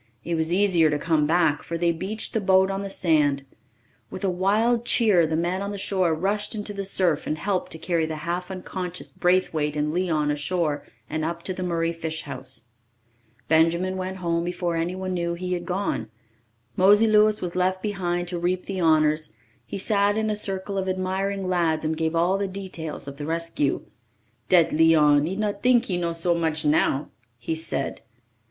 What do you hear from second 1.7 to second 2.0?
they